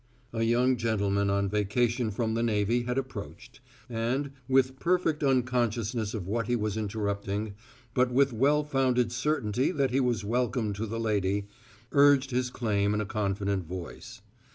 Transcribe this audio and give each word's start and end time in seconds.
A 0.33 0.41
young 0.41 0.77
gentleman 0.77 1.29
on 1.29 1.47
vacation 1.47 2.09
from 2.09 2.33
the 2.33 2.41
navy 2.41 2.81
had 2.85 2.97
approached, 2.97 3.59
and, 3.87 4.31
with 4.49 4.79
perfect 4.79 5.23
unconsciousness 5.23 6.15
of 6.15 6.25
what 6.25 6.47
he 6.47 6.55
was 6.55 6.75
interrupting, 6.75 7.53
but 7.93 8.11
with 8.11 8.33
well 8.33 8.63
founded 8.63 9.11
certainty 9.11 9.69
that 9.71 9.91
he 9.91 9.99
was 9.99 10.25
welcome 10.25 10.73
to 10.73 10.87
the 10.87 10.99
lady, 10.99 11.45
urged 11.91 12.31
his 12.31 12.49
claim 12.49 12.95
in 12.95 13.01
a 13.01 13.05
confident 13.05 13.67
voice. 13.67 14.23